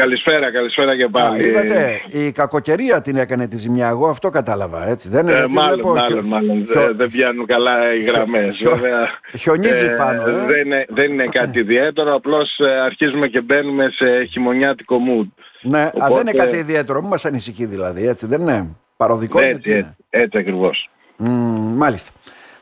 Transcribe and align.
Καλησπέρα, 0.00 0.52
καλησπέρα 0.52 0.96
και 0.96 1.08
πάλι. 1.08 1.46
είδατε, 1.46 2.00
η 2.10 2.32
κακοκαιρία 2.32 3.02
την 3.02 3.16
έκανε 3.16 3.48
τη 3.48 3.56
ζημιά, 3.56 3.88
εγώ 3.88 4.08
αυτό 4.08 4.30
κατάλαβα, 4.30 4.88
έτσι. 4.88 5.08
Δεν 5.08 5.28
είναι, 5.28 5.38
ε, 5.38 5.46
μάλλον, 5.46 5.74
βλέπω, 5.74 5.92
μάλλον, 5.92 6.24
μάλλον, 6.24 6.66
χιο... 6.66 6.94
δεν 6.94 7.10
πιάνουν 7.10 7.46
καλά 7.46 7.94
οι 7.94 8.02
γραμμές. 8.02 8.56
Χιο... 8.56 8.70
Βέβαια, 8.70 9.08
χιονίζει 9.38 9.84
ε, 9.84 9.88
πάνω. 9.88 10.28
Ε; 10.28 10.32
Δεν, 10.32 10.66
είναι, 10.66 10.86
δεν 10.88 11.12
είναι 11.12 11.24
κάτι 11.24 11.58
ιδιαίτερο, 11.58 12.14
απλώς 12.14 12.58
ε, 12.58 12.80
αρχίζουμε 12.80 13.26
και 13.28 13.40
μπαίνουμε 13.40 13.90
σε 13.90 14.24
χειμωνιάτικο 14.24 14.96
mood. 14.96 15.28
Ναι, 15.60 15.90
Οπότε... 15.94 16.04
α, 16.04 16.16
δεν 16.16 16.20
είναι 16.20 16.44
κάτι 16.44 16.56
ιδιαίτερο, 16.56 17.00
μην 17.00 17.08
μας 17.08 17.24
ανησυχεί 17.24 17.66
δηλαδή, 17.66 18.08
έτσι 18.08 18.26
δεν 18.26 18.40
είναι. 18.40 18.76
Παροδικό 18.96 19.40
έτσι, 19.40 19.70
είναι. 19.70 19.78
Έτσι, 19.78 19.94
έτσι 20.10 20.38
ακριβώς. 20.38 20.90
Mm, 21.18 21.26
μάλιστα. 21.74 22.10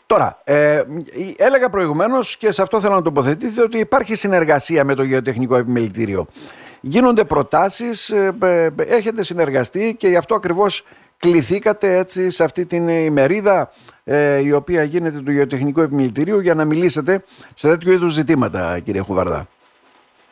Τώρα, 0.07 0.41
ε, 0.45 0.83
έλεγα 1.37 1.71
προηγουμένως 1.71 2.37
και 2.37 2.53
σε 2.53 2.63
αυτό 2.63 2.81
θέλω 2.81 2.95
να 2.95 3.03
τοποθετήσω 3.03 3.63
ότι 3.63 3.79
υπάρχει 3.79 4.15
συνεργασία 4.15 4.85
με 4.85 4.95
το 4.95 5.03
Γεωτεχνικό 5.03 5.57
Επιμελητήριο 5.57 6.29
γίνονται 6.81 7.25
προτάσεις, 7.25 8.11
ε, 8.11 8.35
ε, 8.43 8.69
έχετε 8.77 9.23
συνεργαστεί 9.23 9.95
και 9.99 10.09
γι' 10.09 10.17
αυτό 10.17 10.35
ακριβώς 10.35 10.85
κληθήκατε 11.19 11.97
έτσι 11.97 12.31
σε 12.31 12.45
αυτή 12.45 12.67
την 12.67 12.89
ημερίδα 12.89 13.73
ε, 14.05 14.39
η 14.39 14.53
οποία 14.53 14.83
γίνεται 14.83 15.19
του 15.19 15.31
Γεωτεχνικού 15.33 15.81
Επιμελητηρίου 15.81 16.41
για 16.41 16.55
να 16.55 16.65
μιλήσετε 16.65 17.25
σε 17.55 17.69
τέτοιου 17.69 17.93
είδους 17.93 18.13
ζητήματα 18.13 18.79
κύριε 18.79 19.01
Χουβαρδά. 19.01 19.47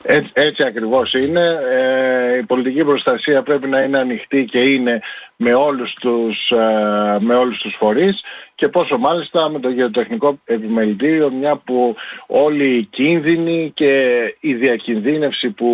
Έτσι, 0.02 0.30
έτσι 0.34 0.62
ακριβώς 0.62 1.12
είναι. 1.14 1.58
Ε, 1.72 2.38
η 2.38 2.42
πολιτική 2.42 2.84
προστασία 2.84 3.42
πρέπει 3.42 3.68
να 3.68 3.80
είναι 3.80 3.98
ανοιχτή 3.98 4.44
και 4.44 4.58
είναι 4.58 5.00
με 5.36 5.54
όλους 5.54 5.94
τους, 5.94 6.50
ε, 6.50 7.16
με 7.20 7.34
όλους 7.34 7.58
τους 7.58 7.74
φορείς 7.78 8.22
και 8.54 8.68
πόσο 8.68 8.98
μάλιστα 8.98 9.48
με 9.48 9.58
το 9.58 9.68
γεωτεχνικό 9.68 10.38
επιμελητήριο 10.44 11.30
μια 11.30 11.56
που 11.56 11.96
όλοι 12.26 12.76
οι 12.76 12.82
κίνδυνοι 12.82 13.72
και 13.74 14.22
η 14.40 14.54
διακινδύνευση 14.54 15.50
που 15.50 15.70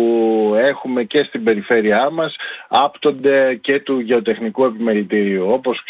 έχουμε 0.57 1.03
και 1.03 1.23
στην 1.23 1.43
περιφέρειά 1.43 2.09
μας 2.09 2.35
άπτονται 2.67 3.55
και 3.61 3.79
του 3.79 3.99
γεωτεχνικού 3.99 4.63
επιμελητήριου. 4.63 5.47
Όπως 5.49 5.83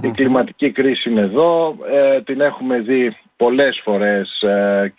η 0.00 0.10
κλιματική 0.10 0.70
κρίση 0.70 1.10
είναι 1.10 1.20
εδώ, 1.20 1.76
ε, 1.92 2.20
την 2.20 2.40
έχουμε 2.40 2.78
δει 2.78 3.16
πολλές 3.36 3.80
φορές 3.84 4.42
ε, 4.42 4.92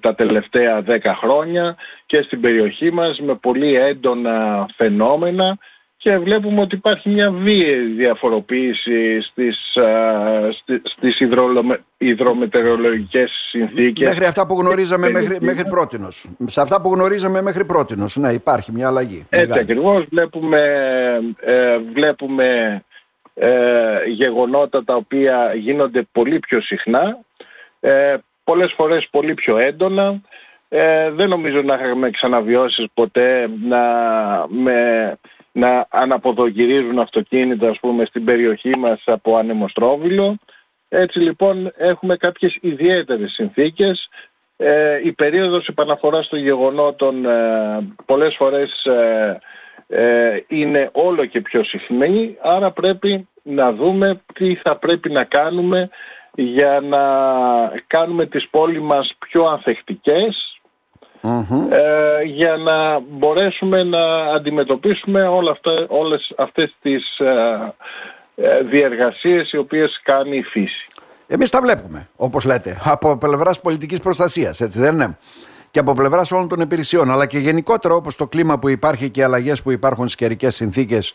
τα 0.00 0.14
τελευταία 0.16 0.82
δέκα 0.82 1.14
χρόνια 1.14 1.76
και 2.06 2.22
στην 2.22 2.40
περιοχή 2.40 2.92
μας 2.92 3.20
με 3.20 3.34
πολύ 3.34 3.74
έντονα 3.74 4.66
φαινόμενα 4.76 5.58
και 6.06 6.18
βλέπουμε 6.18 6.60
ότι 6.60 6.74
υπάρχει 6.74 7.08
μια 7.08 7.30
βίαιη 7.30 7.78
διαφοροποίηση 7.78 9.20
στις, 9.20 9.76
α, 9.76 10.52
στις 10.82 11.20
υδρομετεωρολογικές 11.98 13.30
συνθήκες. 13.50 14.08
Μέχρι 14.08 14.24
αυτά 14.24 14.46
που 14.46 14.60
γνωρίζαμε 14.60 15.10
μέχρι, 15.10 15.38
μέχρι 15.40 15.64
πρότινος. 15.64 16.26
Σε 16.46 16.60
αυτά 16.60 16.80
που 16.80 16.92
γνωρίζαμε 16.94 17.42
μέχρι 17.42 17.64
πρότινος. 17.64 18.16
Ναι, 18.16 18.32
υπάρχει 18.32 18.72
μια 18.72 18.86
αλλαγή. 18.86 19.26
Έτσι 19.28 19.58
ακριβώς. 19.58 20.04
Βλέπουμε, 20.10 20.60
ε, 21.40 21.78
βλέπουμε 21.78 22.82
ε, 23.34 24.04
γεγονότα 24.06 24.84
τα 24.84 24.94
οποία 24.94 25.54
γίνονται 25.54 26.06
πολύ 26.12 26.38
πιο 26.38 26.60
συχνά. 26.60 27.18
Ε, 27.80 28.16
πολλές 28.46 28.72
φορές 28.76 29.08
πολύ 29.10 29.34
πιο 29.34 29.58
έντονα. 29.58 30.20
Ε, 30.68 31.10
δεν 31.10 31.28
νομίζω 31.28 31.62
να 31.62 31.74
είχαμε 31.74 32.10
ξαναβιώσεις 32.10 32.86
ποτέ 32.94 33.50
να, 33.62 33.82
με, 34.48 35.12
να 35.52 35.86
αναποδογυρίζουν 35.90 36.98
αυτοκίνητα 36.98 37.68
ας 37.68 37.78
πούμε 37.80 38.04
στην 38.04 38.24
περιοχή 38.24 38.76
μας 38.76 39.02
από 39.04 39.36
ανεμοστρόβιλο. 39.36 40.36
Έτσι 40.88 41.18
λοιπόν 41.18 41.72
έχουμε 41.76 42.16
κάποιες 42.16 42.58
ιδιαίτερες 42.60 43.32
συνθήκες. 43.32 44.08
Ε, 44.56 45.00
η 45.04 45.12
περίοδος 45.12 45.68
επαναφοράς 45.68 46.28
των 46.28 46.38
γεγονότων 46.38 47.24
ε, 47.24 47.94
πολλές 48.06 48.34
φορές 48.36 48.84
ε, 48.84 49.38
ε, 49.88 50.44
είναι 50.48 50.90
όλο 50.92 51.24
και 51.24 51.40
πιο 51.40 51.64
συχνή, 51.64 52.36
άρα 52.42 52.70
πρέπει 52.70 53.28
να 53.42 53.72
δούμε 53.72 54.20
τι 54.34 54.54
θα 54.54 54.76
πρέπει 54.76 55.10
να 55.10 55.24
κάνουμε 55.24 55.88
για 56.36 56.80
να 56.80 56.98
κάνουμε 57.86 58.26
τις 58.26 58.48
πόλεις 58.48 58.80
μας 58.80 59.14
πιο 59.18 59.44
ανθεκτικες 59.44 60.60
ε, 61.70 62.22
για 62.24 62.56
να 62.56 63.00
μπορέσουμε 63.00 63.82
να 63.82 64.24
αντιμετωπίσουμε 64.24 65.22
όλα 65.22 65.50
αυτά, 65.50 65.86
όλες 65.88 66.32
αυτές 66.36 66.74
τις 66.82 67.18
ε, 67.18 67.74
ε, 68.34 68.62
διεργασίες 68.62 69.52
οι 69.52 69.56
οποίες 69.56 70.00
κάνει 70.02 70.36
η 70.36 70.42
φύση. 70.42 70.88
Εμείς 71.26 71.50
τα 71.50 71.60
βλέπουμε, 71.60 72.08
όπως 72.16 72.44
λέτε, 72.44 72.80
από 72.84 73.16
πλευράς 73.16 73.60
πολιτικής 73.60 74.00
προστασίας, 74.00 74.60
έτσι 74.60 74.78
δεν 74.78 74.94
είναι; 74.94 75.18
Και 75.70 75.78
από 75.78 75.94
πλευράς 75.94 76.32
όλων 76.32 76.48
των 76.48 76.60
υπηρεσιών, 76.60 77.10
αλλά 77.10 77.26
και 77.26 77.38
γενικότερα 77.38 77.94
όπως 77.94 78.16
το 78.16 78.26
κλίμα 78.26 78.58
που 78.58 78.68
υπάρχει 78.68 79.10
και 79.10 79.20
οι 79.20 79.22
αλλαγές 79.22 79.62
που 79.62 79.70
υπάρχουν 79.70 80.04
στις 80.04 80.16
καιρικές 80.16 80.54
συνθήκες. 80.54 81.14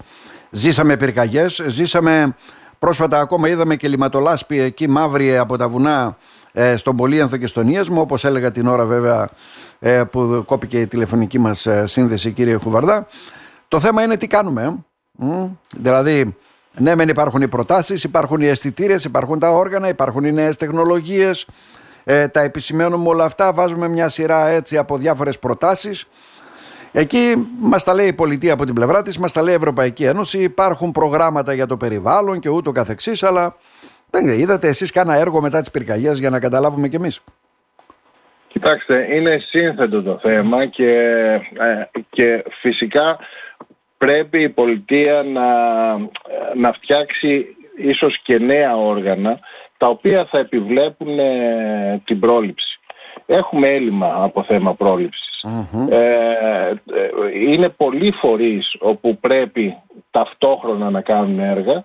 Ζήσαμε 0.50 0.98
πυρκαγιές, 0.98 1.64
ζήσαμε 1.68 2.36
Πρόσφατα 2.82 3.20
ακόμα 3.20 3.48
είδαμε 3.50 3.76
και 3.76 3.88
λιματολάσπη 3.88 4.60
εκεί 4.60 4.88
μαύρη 4.88 5.38
από 5.38 5.58
τα 5.58 5.68
βουνά 5.68 6.18
ε, 6.52 6.76
στον 6.76 6.96
Πολύανθο 6.96 7.38
και 7.38 7.48
στον 7.48 7.68
Ίασμο, 7.68 8.02
όπως 8.02 8.26
έλεγα 8.26 8.52
την 8.52 8.68
ώρα 8.68 8.86
βέβαια 8.86 9.30
ε, 9.80 10.04
που 10.04 10.44
κόπηκε 10.46 10.80
η 10.80 10.88
τηλεφωνική 10.88 11.40
μας 11.40 11.66
ε, 11.66 11.86
σύνδεση 11.86 12.32
κύριε 12.32 12.56
Χουβαρδά. 12.56 13.08
Το 13.68 13.80
θέμα 13.80 14.04
είναι 14.04 14.18
τι 14.18 14.28
κάνουμε. 14.28 14.76
Ε; 15.22 15.26
Δηλαδή, 15.76 16.36
ναι 16.78 16.96
μεν 16.96 17.10
υπάρχουν 17.10 17.42
οι 17.42 17.48
προτάσεις, 17.48 18.04
υπάρχουν 18.04 18.42
οι 18.42 18.48
αισθητήρες, 18.48 19.04
υπάρχουν 19.04 19.40
τα 19.40 19.50
όργανα, 19.50 19.88
υπάρχουν 19.88 20.24
οι 20.24 20.32
νέες 20.32 20.58
τεχνολογίες, 20.58 21.48
ε, 22.04 22.28
τα 22.28 22.42
επισημαίνουμε 22.42 23.10
όλα 23.10 23.26
αυτά, 23.26 23.54
βάζουμε 23.54 23.88
μια 23.88 24.10
σειρά 24.10 24.48
έτσι 24.48 24.78
από 24.78 24.98
διάφορες 24.98 25.40
προτάσεις 25.40 26.08
Εκεί 26.92 27.48
μας 27.60 27.84
τα 27.84 27.94
λέει 27.94 28.08
η 28.08 28.14
πολιτεία 28.14 28.54
από 28.54 28.66
την 28.66 28.74
πλευρά 28.74 29.02
της, 29.02 29.18
μας 29.18 29.32
τα 29.32 29.42
λέει 29.42 29.54
η 29.54 29.58
Ευρωπαϊκή 29.58 30.04
Ένωση. 30.04 30.40
Υπάρχουν 30.40 30.92
προγράμματα 30.92 31.54
για 31.54 31.66
το 31.66 31.78
περιβάλλον 31.78 32.40
και 32.40 32.50
ούτω 32.50 32.72
καθεξής, 32.72 33.24
αλλά 33.24 33.56
δεν 34.10 34.28
είδατε 34.28 34.68
εσείς 34.68 34.92
κάνα 34.92 35.16
έργο 35.16 35.42
μετά 35.42 35.62
τι 35.62 35.72
πυρκαγιέ 35.72 36.12
για 36.12 36.30
να 36.30 36.40
καταλάβουμε 36.40 36.88
κι 36.88 36.96
εμείς; 36.96 37.22
Κοιτάξτε, 38.48 39.16
είναι 39.16 39.38
σύνθετο 39.38 40.04
το 40.04 40.20
θέμα 40.22 40.66
και, 40.66 40.92
ε, 41.58 42.00
και 42.10 42.44
φυσικά 42.62 43.20
πρέπει 43.98 44.42
η 44.42 44.50
πολιτεία 44.50 45.24
να, 45.24 45.48
να 46.56 46.74
φτιάξει 46.74 47.56
ίσως 47.76 48.20
και 48.24 48.40
νέα 48.40 48.78
όργανα 48.78 49.40
τα 49.78 49.88
οποία 49.88 50.26
θα 50.26 50.38
επιβλέπουν 50.38 51.20
ε, 51.20 52.02
την 52.06 52.20
πρόληψη. 52.20 52.80
Έχουμε 53.26 53.68
έλλειμμα 53.68 54.24
από 54.24 54.44
θέμα 54.44 54.76
πρόληψης. 54.76 55.31
Ε, 55.90 56.74
είναι 57.46 57.70
πολλοί 57.70 58.12
φορείς 58.12 58.76
όπου 58.80 59.18
πρέπει 59.18 59.78
ταυτόχρονα 60.12 60.90
να 60.90 61.02
κάνουν 61.02 61.40
έργα 61.40 61.84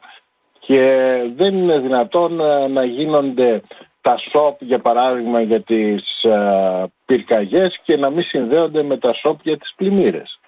και 0.59 1.17
δεν 1.37 1.55
είναι 1.55 1.79
δυνατόν 1.79 2.41
ε, 2.41 2.67
να 2.67 2.85
γίνονται 2.85 3.61
τα 4.01 4.17
σοπ 4.31 4.63
για 4.63 4.79
παράδειγμα 4.79 5.41
για 5.41 5.61
τις 5.61 6.23
ε, 6.23 6.85
πυρκαγιές 7.07 7.81
και 7.85 7.97
να 7.97 8.11
μην 8.11 8.25
συνδέονται 8.25 8.83
με 8.83 8.97
τα 8.97 9.13
σοπ 9.13 9.41
για 9.43 9.57
τις 9.59 9.75
πλημμύρες. 9.77 10.39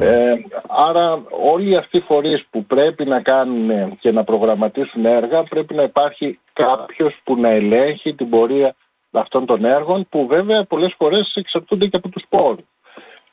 Ε, 0.00 0.34
άρα 0.68 1.22
όλοι 1.30 1.76
αυτοί 1.76 1.96
οι 1.96 2.00
φορείς 2.00 2.44
που 2.50 2.64
πρέπει 2.64 3.04
να 3.04 3.20
κάνουν 3.20 3.98
και 3.98 4.12
να 4.12 4.24
προγραμματίσουν 4.24 5.04
έργα 5.04 5.42
πρέπει 5.42 5.74
να 5.74 5.82
υπάρχει 5.82 6.38
κάποιος 6.52 7.20
που 7.24 7.36
να 7.36 7.48
ελέγχει 7.48 8.14
την 8.14 8.28
πορεία 8.28 8.74
αυτών 9.12 9.46
των 9.46 9.64
έργων 9.64 10.06
που 10.08 10.26
βέβαια 10.26 10.64
πολλές 10.64 10.94
φορές 10.98 11.32
εξαρτούνται 11.34 11.86
και 11.86 11.96
από 11.96 12.08
τους 12.08 12.24
πόρους. 12.28 12.64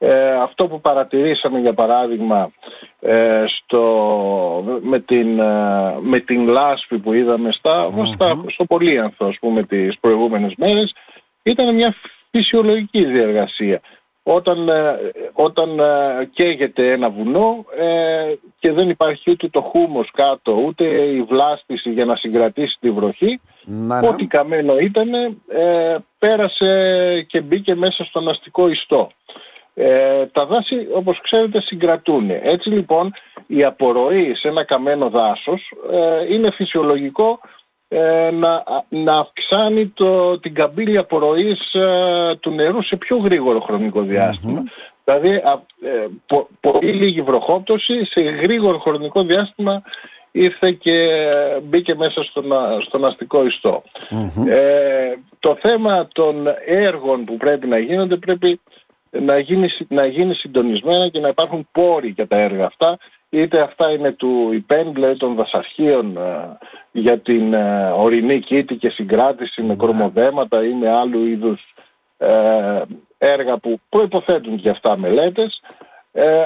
Ε, 0.01 0.31
αυτό 0.31 0.67
που 0.67 0.81
παρατηρήσαμε 0.81 1.59
για 1.59 1.73
παράδειγμα 1.73 2.51
ε, 2.99 3.45
στο, 3.47 4.79
με, 4.81 4.99
την, 4.99 5.39
ε, 5.39 5.95
με 5.99 6.19
την 6.19 6.47
λάσπη 6.47 6.97
που 6.99 7.13
είδαμε 7.13 7.51
στα, 7.51 7.91
στα, 8.13 8.43
στο 8.47 8.65
Πολύανθο 8.65 9.25
ας 9.25 9.37
πούμε 9.39 9.63
τις 9.63 9.99
προηγούμενες 9.99 10.53
μέρες 10.57 10.93
ήταν 11.43 11.75
μια 11.75 11.95
φυσιολογική 12.31 13.05
διεργασία. 13.05 13.81
Όταν, 14.23 14.69
ε, 14.69 14.99
όταν 15.33 15.79
καίγεται 16.33 16.91
ένα 16.91 17.09
βουνό 17.09 17.65
και 18.59 18.71
δεν 18.71 18.89
υπάρχει 18.89 19.31
ούτε 19.31 19.47
το 19.47 19.61
χούμος 19.61 20.11
κάτω 20.11 20.53
ούτε 20.53 20.85
η 20.85 21.21
βλάστηση 21.21 21.91
για 21.91 22.05
να 22.05 22.15
συγκρατήσει 22.15 22.77
τη 22.79 22.91
βροχή 22.91 23.39
ναι. 23.63 24.07
Ό,τι 24.07 24.25
καμένο 24.25 24.77
ήταν 24.77 25.13
ε, 25.13 25.95
πέρασε 26.19 27.25
και 27.29 27.41
μπήκε 27.41 27.75
μέσα 27.75 28.03
στον 28.03 28.29
αστικό 28.29 28.69
ιστό. 28.69 29.11
Ε, 29.73 30.25
τα 30.25 30.45
δάση 30.45 30.87
όπως 30.93 31.21
ξέρετε 31.21 31.61
συγκρατούν. 31.61 32.29
Έτσι 32.29 32.69
λοιπόν 32.69 33.13
η 33.47 33.63
απορροή 33.63 34.35
σε 34.35 34.47
ένα 34.47 34.63
καμένο 34.63 35.09
δάσος 35.09 35.73
ε, 35.91 36.33
είναι 36.33 36.51
φυσιολογικό 36.51 37.39
ε, 37.87 38.31
να, 38.31 38.63
να 38.89 39.17
αυξάνει 39.17 39.87
το, 39.87 40.39
την 40.39 40.53
καμπύλη 40.53 40.97
απορροής 40.97 41.73
ε, 41.73 42.35
του 42.39 42.51
νερού 42.51 42.83
σε 42.83 42.95
πιο 42.95 43.17
γρήγορο 43.17 43.59
χρονικό 43.59 44.03
Δηλαδή 45.09 45.41
πολύ 46.59 46.91
λίγη 46.91 47.21
βροχόπτωση 47.21 48.05
σε 48.05 48.21
γρήγορο 48.21 48.77
χρονικό 48.77 49.23
διάστημα 49.23 49.81
ήρθε 50.31 50.71
και 50.71 51.19
μπήκε 51.63 51.95
μέσα 51.95 52.23
στον, 52.23 52.45
στον 52.85 53.05
αστικό 53.05 53.43
Ε, 54.47 55.13
το 55.39 55.57
θέμα 55.61 56.07
των 56.13 56.47
έργων 56.65 57.25
που 57.25 57.37
πρέπει 57.37 57.67
να 57.67 57.77
γίνονται 57.77 58.15
πρέπει 58.15 58.59
να 59.11 59.39
γίνει, 59.39 59.69
να 59.87 60.05
γίνει 60.05 60.33
συντονισμένα 60.33 61.07
και 61.07 61.19
να 61.19 61.27
υπάρχουν 61.27 61.67
πόροι 61.71 62.07
για 62.07 62.27
τα 62.27 62.37
έργα 62.37 62.65
αυτά. 62.65 62.97
Είτε 63.29 63.61
αυτά 63.61 63.91
είναι 63.91 64.11
του 64.11 64.49
ΙΠΕΝ, 64.53 64.93
δηλαδή 64.93 65.17
των 65.17 65.35
δασαρχείων 65.35 66.17
ε, 66.17 66.57
για 66.91 67.19
την 67.19 67.53
ε, 67.53 67.91
ορεινή 67.95 68.39
κήτη 68.39 68.75
και 68.75 68.89
συγκράτηση 68.89 69.61
με 69.61 69.75
κρομοδέματα 69.75 70.63
ή 70.63 70.73
με 70.73 70.89
άλλου 70.89 71.25
είδους 71.25 71.73
ε, 72.17 72.81
έργα 73.19 73.57
που 73.57 73.79
προϋποθέτουν 73.89 74.53
για 74.55 74.71
αυτά 74.71 74.97
μελέτες 74.97 75.61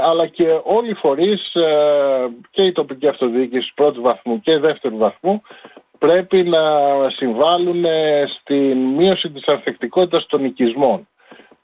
αλλά 0.04 0.28
και 0.28 0.60
όλοι 0.64 0.90
οι 0.90 0.94
φορείς 0.94 1.52
και 2.52 2.64
η 2.64 2.72
τοπική 2.72 3.08
αυτοδιοίκηση 3.08 3.74
πρώτου 3.76 4.02
βαθμού 4.02 4.42
και 4.42 4.58
δεύτερου 4.58 4.98
βαθμού 4.98 5.42
πρέπει 5.98 6.44
να 6.44 6.62
συμβάλλουν 7.10 7.86
στην 8.40 8.78
μείωση 8.78 9.30
της 9.30 9.48
ανθεκτικότητας 9.48 10.26
των 10.26 10.46
οικισμών 10.46 11.08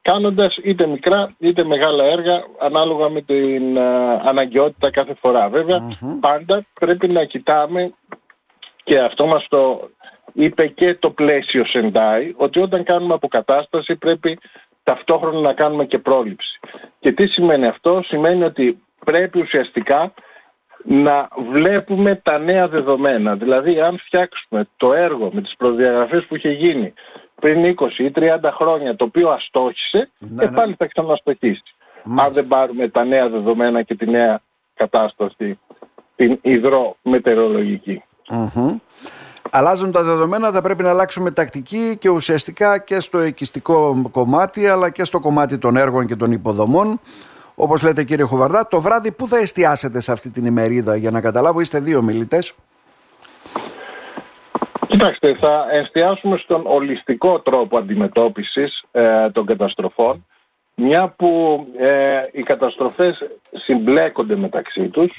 κάνοντας 0.02 0.58
είτε 0.64 0.88
μικρά 0.88 1.36
είτε 1.40 1.64
μεγάλα 1.64 2.04
έργα 2.04 2.44
ανάλογα 2.60 3.10
με 3.10 3.22
την 3.22 3.78
uh, 3.78 3.82
αναγκαιότητα 4.24 4.92
κάθε 4.92 5.14
φορά. 5.14 5.50
πάντα 6.20 6.66
πρέπει 6.80 7.08
να 7.08 7.24
κοιτάμε 7.24 7.94
και 8.84 9.00
αυτό 9.00 9.26
μας 9.26 9.46
το 9.50 9.90
είπε 10.34 10.68
και 10.68 10.96
το 10.96 11.12
πλαίσιο 11.12 11.66
Σεντάι 11.66 12.34
ότι 12.38 12.60
όταν 12.60 12.84
κάνουμε 12.84 13.14
αποκατάσταση 13.14 13.96
πρέπει 13.96 14.40
ταυτόχρονα 14.84 15.40
να 15.40 15.54
κάνουμε 15.54 15.86
και 15.86 16.00
πρόληψη. 16.00 16.60
Και 17.00 17.12
τι 17.12 17.28
σημαίνει 17.28 17.66
αυτό, 17.66 18.02
σημαίνει 18.06 18.44
ότι 18.44 18.84
πρέπει 19.06 19.40
ουσιαστικά 19.40 20.14
να 20.84 21.28
βλέπουμε 21.52 22.16
τα 22.16 22.38
νέα 22.38 22.68
δεδομένα. 22.68 23.36
Δηλαδή 23.36 23.82
αν 23.82 23.98
φτιάξουμε 23.98 24.68
το 24.78 24.94
έργο 24.94 25.30
με 25.34 25.42
τις 25.42 25.56
προδιαγραφές 25.58 26.26
που 26.26 26.36
είχε 26.36 26.50
γίνει 26.50 26.94
πριν 27.36 27.76
20 27.80 27.90
ή 27.98 28.12
30 28.16 28.38
χρόνια 28.44 28.96
το 28.96 29.04
οποίο 29.04 29.30
αστόχησε 29.30 30.10
ναι, 30.18 30.44
και 30.44 30.50
ναι. 30.50 30.56
πάλι 30.56 30.76
θα 30.78 30.88
ξαναστοχίσει. 30.88 31.64
Αν 32.18 32.34
δεν 32.34 32.48
πάρουμε 32.48 32.88
τα 32.88 33.04
νέα 33.04 33.30
δεδομένα 33.30 33.82
και 33.82 33.96
τη 33.96 34.10
νέα 34.10 34.42
κατάσταση 34.74 35.60
την 36.16 36.40
υδρομετεωρολογική. 36.42 38.04
Αλλάζουν 39.50 39.92
τα 39.92 40.04
δεδομένα, 40.04 40.52
θα 40.52 40.62
πρέπει 40.62 40.84
να 40.84 40.90
αλλάξουμε 40.90 41.32
τακτική 41.32 41.98
και 42.00 42.10
ουσιαστικά 42.10 42.78
και 42.78 43.00
στο 43.00 43.24
οικιστικό 43.24 44.10
κομμάτι 44.12 44.68
αλλά 44.68 44.90
και 44.90 45.04
στο 45.04 45.20
κομμάτι 45.20 45.58
των 45.58 45.76
έργων 45.76 46.06
και 46.06 46.16
των 46.16 46.32
υποδομών. 46.32 47.00
Όπως 47.56 47.82
λέτε 47.82 48.04
κύριε 48.04 48.26
Χοβαρδά, 48.26 48.68
το 48.68 48.82
βράδυ 48.82 49.12
πού 49.12 49.28
θα 49.28 49.38
εστιάσετε 49.38 50.00
σε 50.00 50.12
αυτή 50.12 50.30
την 50.30 50.46
ημερίδα 50.46 50.96
για 50.96 51.12
να 51.12 51.22
καταλάβω, 51.22 51.60
είστε 51.60 51.80
δύο 51.80 52.02
μιλητές; 52.02 52.54
Κοιτάξτε, 54.90 55.36
θα 55.36 55.66
εστιάσουμε 55.72 56.38
στον 56.38 56.62
ολιστικό 56.66 57.40
τρόπο 57.40 57.78
αντιμετώπισης 57.78 58.84
ε, 58.92 59.30
των 59.30 59.46
καταστροφών, 59.46 60.26
μια 60.80 61.14
που 61.18 61.66
ε, 61.78 62.22
οι 62.32 62.44
καταστροφές 62.44 63.28
συμπλέκονται 63.52 64.36
μεταξύ 64.36 64.88
τους. 64.88 65.12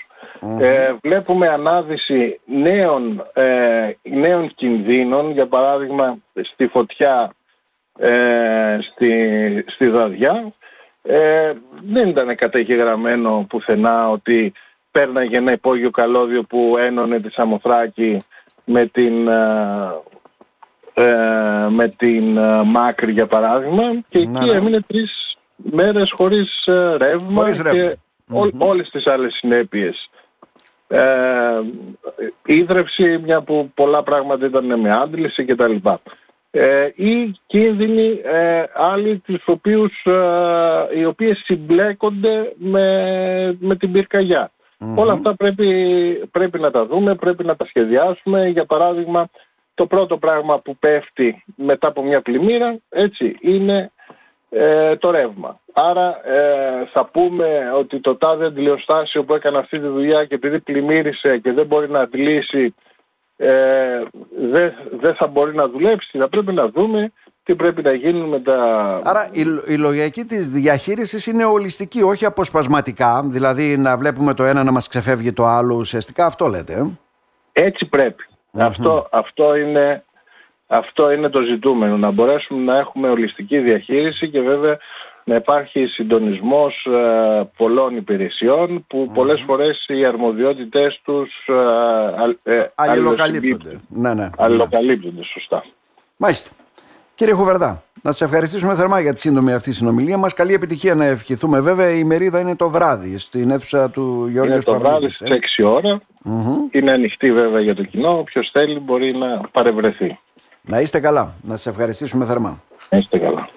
Ε, 0.59 0.93
βλέπουμε 1.03 1.49
ανάδυση 1.49 2.41
νέων, 2.45 3.27
ε, 3.33 3.91
νέων 4.03 4.55
κινδύνων, 4.55 5.31
για 5.31 5.47
παράδειγμα 5.47 6.19
στη 6.53 6.67
φωτιά 6.67 7.33
στη, 8.81 9.65
στη 9.67 9.87
Δαδιά. 9.87 10.53
δεν 11.83 12.09
ήταν 12.09 12.37
καταγεγραμμένο 12.37 13.47
πουθενά 13.49 14.11
ότι 14.11 14.53
πέρναγε 14.91 15.37
ένα 15.37 15.53
υπόγειο 15.53 15.91
καλώδιο 15.91 16.43
που 16.43 16.77
ένωνε 16.79 17.21
τη 17.21 17.31
Σαμοθράκη 17.31 18.19
με 18.65 18.87
την, 18.87 19.29
ε, 19.29 20.03
ε, 20.95 21.69
με 21.69 21.89
την 21.89 22.37
ε, 22.37 22.63
Μάκρη 22.63 23.13
για 23.13 23.27
παράδειγμα 23.27 23.83
και 24.09 24.19
εκεί 24.19 24.45
ναι. 24.45 24.53
έμεινε 24.53 24.81
τρεις 24.87 25.30
μέρες 25.63 26.11
χωρίς 26.11 26.65
ρεύμα 26.97 27.43
χωρίς 27.43 27.63
και 27.63 27.97
όλες 28.59 28.91
τις 28.91 29.07
άλλες 29.07 29.35
συνέπειες. 29.35 30.11
Ε, 30.89 31.61
ίδρυυση, 32.47 33.19
μια 33.25 33.43
που 33.43 33.71
πολλά 33.75 34.03
πράγματα 34.03 34.47
ήταν 34.47 34.81
με 34.81 34.93
άντληση 34.93 35.45
κτλ. 35.45 35.75
Ε, 36.51 36.89
ή 36.95 37.35
κίνδυνοι 37.47 38.21
ε, 38.25 38.65
άλλοι 38.75 39.19
τους 39.19 39.43
οποίους, 39.47 39.93
οι 40.95 41.05
οποίες 41.05 41.43
συμπλέκονται 41.45 42.53
με, 42.57 43.57
με 43.61 43.77
την 43.77 43.93
πυρκαγιά. 43.93 44.51
Όλα 44.95 45.13
αυτά 45.13 45.35
πρέπει, 45.35 45.69
πρέπει 46.31 46.59
να 46.59 46.71
τα 46.71 46.87
δούμε, 46.87 47.15
πρέπει 47.15 47.45
να 47.45 47.57
τα 47.57 47.65
σχεδιάσουμε. 47.65 48.49
Για 48.49 48.65
παράδειγμα, 48.65 49.29
το 49.75 49.87
πρώτο 49.87 50.19
πράγμα 50.19 50.59
που 50.59 50.77
πέφτει 50.77 51.45
μετά 51.57 51.89
από 51.89 52.03
μια 52.03 52.21
πλημμύρα, 52.21 52.77
έτσι, 52.89 53.37
είναι 53.41 53.91
ε, 54.51 54.97
το 54.97 55.11
ρεύμα. 55.11 55.61
Άρα 55.73 56.27
ε, 56.27 56.89
θα 56.93 57.05
πούμε 57.05 57.71
ότι 57.79 58.01
το 58.01 58.17
τάδε 58.17 58.47
αντιλιοστάσιο 58.47 59.25
που 59.25 59.35
έκανε 59.35 59.59
αυτή 59.59 59.79
τη 59.79 59.87
δουλειά 59.87 60.25
και 60.25 60.35
επειδή 60.35 60.61
πλημμύρισε 60.61 61.39
και 61.39 61.53
δεν 61.53 61.67
μπορεί 61.67 61.91
να 61.91 62.01
αντλήσει, 62.01 62.75
ε, 63.37 64.03
δεν, 64.51 64.73
δεν 65.01 65.15
θα 65.15 65.27
μπορεί 65.27 65.55
να 65.55 65.69
δουλέψει. 65.69 66.19
Θα 66.19 66.29
πρέπει 66.29 66.53
να 66.53 66.69
δούμε 66.69 67.13
τι 67.43 67.55
πρέπει 67.55 67.83
να 67.83 67.93
γίνουν 67.93 68.29
με 68.29 68.41
τα... 68.41 68.57
Άρα 69.05 69.31
η, 69.33 69.45
η 69.67 69.77
λογική 69.77 70.25
της 70.25 70.51
διαχείρισης 70.51 71.27
είναι 71.27 71.45
ολιστική, 71.45 72.03
όχι 72.03 72.25
αποσπασματικά, 72.25 73.23
δηλαδή 73.25 73.77
να 73.77 73.97
βλέπουμε 73.97 74.35
το 74.35 74.45
ένα 74.45 74.65
να 74.65 74.71
μας 74.71 74.89
ξεφεύγει 74.89 75.33
το 75.33 75.45
άλλο, 75.45 75.75
ουσιαστικά 75.75 76.27
αυτό 76.27 76.47
λέτε. 76.47 76.97
Ε; 77.53 77.65
Έτσι 77.65 77.89
Αυτό, 78.53 79.09
αυτό, 79.11 79.57
είναι, 79.57 80.05
αυτό 80.73 81.11
είναι 81.11 81.29
το 81.29 81.41
ζητούμενο, 81.41 81.97
να 81.97 82.11
μπορέσουμε 82.11 82.73
να 82.73 82.79
έχουμε 82.79 83.09
ολιστική 83.09 83.59
διαχείριση 83.59 84.29
και 84.29 84.41
βέβαια 84.41 84.79
να 85.25 85.35
υπάρχει 85.35 85.87
συντονισμός 85.87 86.87
ε, 86.87 87.51
πολλών 87.57 87.97
υπηρεσιών 87.97 88.85
που 88.87 89.09
mm 89.11 89.15
πολλές 89.15 89.43
φορές 89.47 89.85
οι 89.89 90.05
αρμοδιότητες 90.05 91.01
τους 91.05 91.49
ε, 92.45 92.55
ε, 92.55 92.67
αλληλοκαλύπτονται. 92.75 93.81
Ναι, 93.89 94.15
ναι. 94.15 94.31
Αλληλοκαλύπτονται, 94.37 95.25
σωστά. 95.25 95.65
Μάλιστα. 96.17 96.51
Κύριε 97.15 97.35
Χουβερδά, 97.35 97.83
να 98.03 98.13
σας 98.13 98.21
ευχαριστήσουμε 98.21 98.75
θερμά 98.75 99.01
για 99.01 99.13
τη 99.13 99.21
σύντομη 99.21 99.53
αυτή 99.53 99.73
συνομιλία 99.73 100.17
μας. 100.17 100.35
Καλή 100.35 100.55
επιτυχία 100.55 100.95
να 100.95 101.05
ευχηθούμε. 101.05 101.61
Βέβαια, 101.61 101.91
η 101.91 102.05
μερίδα 102.05 102.41
είναι 102.41 102.57
το 102.57 102.69
βράδυ 102.69 103.19
στην 103.19 103.51
αίθουσα 103.51 103.91
του 103.91 104.29
Γιώργου 104.31 104.53
Είναι 104.53 104.63
το 104.63 104.79
βράδυ 104.79 105.11
στις 105.11 105.29
6 105.59 105.65
ώρα. 105.65 106.01
Είναι 106.71 106.93
ανοιχτή 106.93 107.33
βέβαια 107.33 107.61
για 107.61 107.75
το 107.75 107.83
κοινό. 107.83 108.19
Όποιος 108.19 108.51
θέλει 108.53 108.79
μπορεί 108.79 109.17
να 109.17 109.41
παρευρεθεί. 109.53 110.19
Να 110.63 110.81
είστε 110.81 111.01
καλά. 111.01 111.35
Να 111.43 111.57
σας 111.57 111.67
ευχαριστήσουμε 111.67 112.25
θερμά. 112.25 112.63
Να 112.91 112.99
είστε 112.99 113.19
καλά. 113.19 113.51